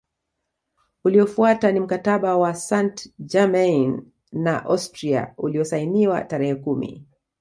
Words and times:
Uliofuata 1.03 1.71
ni 1.71 1.79
Mkataba 1.79 2.37
wa 2.37 2.53
Sant 2.55 3.11
Germain 3.19 4.11
na 4.31 4.65
Austria 4.65 5.33
uliosainiwa 5.37 6.21
tarehe 6.21 6.55
kumi 6.55 7.03